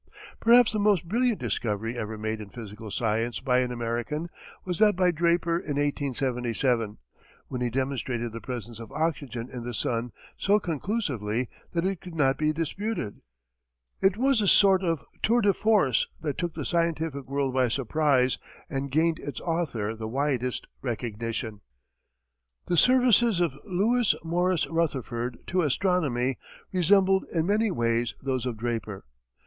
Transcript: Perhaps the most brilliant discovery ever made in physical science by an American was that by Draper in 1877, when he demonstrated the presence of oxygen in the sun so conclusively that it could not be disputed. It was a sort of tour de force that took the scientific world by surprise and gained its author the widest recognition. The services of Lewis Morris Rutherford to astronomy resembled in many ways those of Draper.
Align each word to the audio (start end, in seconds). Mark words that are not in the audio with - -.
Perhaps 0.39 0.71
the 0.71 0.79
most 0.79 1.07
brilliant 1.07 1.39
discovery 1.39 1.95
ever 1.95 2.17
made 2.17 2.41
in 2.41 2.49
physical 2.49 2.89
science 2.89 3.39
by 3.39 3.59
an 3.59 3.71
American 3.71 4.29
was 4.65 4.79
that 4.79 4.95
by 4.95 5.11
Draper 5.11 5.57
in 5.59 5.75
1877, 5.77 6.97
when 7.49 7.61
he 7.61 7.69
demonstrated 7.69 8.31
the 8.33 8.41
presence 8.41 8.79
of 8.79 8.91
oxygen 8.93 9.47
in 9.47 9.63
the 9.63 9.75
sun 9.75 10.11
so 10.35 10.59
conclusively 10.59 11.49
that 11.73 11.85
it 11.85 12.01
could 12.01 12.15
not 12.15 12.39
be 12.39 12.51
disputed. 12.51 13.21
It 14.01 14.17
was 14.17 14.41
a 14.41 14.47
sort 14.47 14.81
of 14.83 15.05
tour 15.21 15.39
de 15.41 15.53
force 15.53 16.07
that 16.19 16.35
took 16.39 16.55
the 16.55 16.65
scientific 16.65 17.29
world 17.29 17.53
by 17.53 17.67
surprise 17.67 18.39
and 18.71 18.89
gained 18.89 19.19
its 19.19 19.39
author 19.39 19.95
the 19.95 20.07
widest 20.07 20.65
recognition. 20.81 21.61
The 22.65 22.75
services 22.75 23.39
of 23.39 23.53
Lewis 23.65 24.15
Morris 24.23 24.65
Rutherford 24.65 25.37
to 25.45 25.61
astronomy 25.61 26.39
resembled 26.71 27.23
in 27.35 27.45
many 27.45 27.69
ways 27.69 28.15
those 28.19 28.47
of 28.47 28.57
Draper. 28.57 29.05